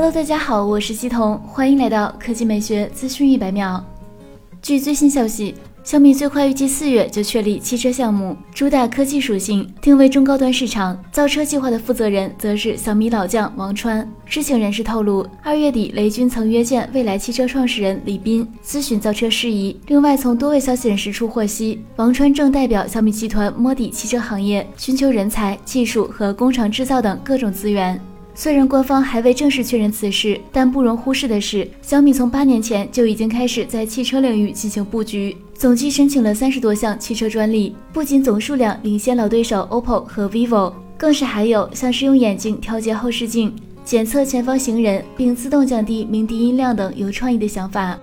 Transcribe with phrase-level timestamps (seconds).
[0.00, 3.84] Hello，大家好，我是西彤，欢迎来到科技美学资讯一百秒。
[4.62, 10.96] 据最新消息，小米最快预计四月就确立汽车项目，主打科技属性，定位中高端市场。
[11.10, 14.08] 造车计划的负责人则是小米老将王川。
[14.24, 19.76] 知情人士透露，二月底雷军曾约见未来汽车创始人李斌，咨询造车事宜。
[19.88, 28.00] 另外，从多位消息人士处获悉，王川正代表小米集团摸底汽车行业，寻求人才、技术和工厂制造等各种资源。
[28.40, 43.52] 虽然官方还未正式确认此事，但不容忽视的是，小米从八年前就已经开始在汽车领域进行布局，总计申请了三十多项汽车专利，不仅总数量领先老对手 OPPO 和 vivo，更是还有像是用眼睛调节后视镜、
[43.84, 47.98] 检测前方行人并自动降低鸣笛音量等有创意的想法。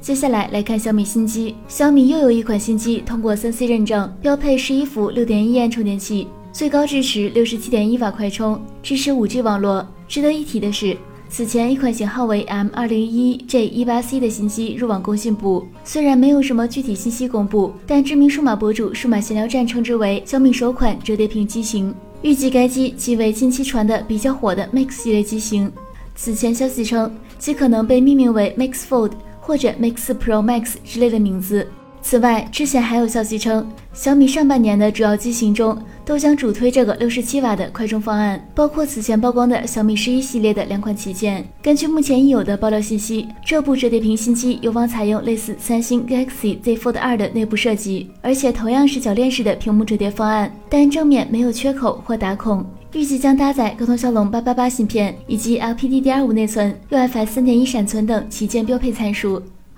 [0.00, 6.28] 接下来来看小米新机，小米又有一款新机通过三 C 认证，标配十一伏六点一安充电器。
[6.52, 9.86] 最高支持六十七点一瓦快充，支持五 G 网络。
[10.08, 10.96] 值得一提的是，
[11.28, 21.94] 此前一款型号为 M 二零一 J 一八 C 的新机入网工信部，虽然没有什么具体信息公布，但知名数码博主数码闲聊站称之为小米首款折叠屏机型。
[22.22, 25.70] 预计该机即为近期传的比较火的 Mix 系列机型。
[26.16, 31.66] 此前消息称，其可能被命名为 Mix Fold 或者 Mix Pro Max 之类的名字。
[32.02, 41.46] 此外，之前还有消息称，小米上半年的主要机型中都将主推这个六十七瓦的快充方案，包括此前曝光的小米十一系列的两款旗舰。
[41.62, 52.64] 根据目前已有的爆料信息，这部折叠屏新机有望采用类似三星 Galaxy Z Fold 2的内部设计，而且同样是铰链式的屏幕折叠方案，但正面没有缺口或打孔。
[52.92, 59.40] 预计将搭载高通骁龙八八八芯片以及 LPDDR5 内存、UFS 三点一闪存等旗舰标配参数。